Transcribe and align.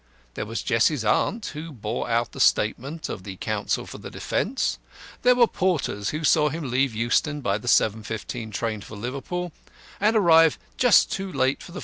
There 0.33 0.47
was 0.47 0.63
Jessie's 0.63 1.05
aunt, 1.05 1.45
who 1.53 1.71
bore 1.71 2.09
out 2.09 2.31
the 2.31 2.39
statement 2.39 3.07
of 3.07 3.21
the 3.21 3.35
counsel 3.35 3.85
for 3.85 3.99
the 3.99 4.09
defence. 4.09 4.79
There 5.21 5.35
were 5.35 5.43
the 5.43 5.47
porters 5.49 6.09
who 6.09 6.23
saw 6.23 6.49
him 6.49 6.71
leave 6.71 6.95
Euston 6.95 7.41
by 7.41 7.59
the 7.59 7.67
7.15 7.67 8.51
train 8.51 8.81
for 8.81 8.97
Liverpool, 8.97 9.51
and 9.99 10.15
arrive 10.15 10.57
just 10.75 11.11
too 11.11 11.31
late 11.31 11.61
for 11.61 11.71
the 11.71 11.79
5. 11.79 11.79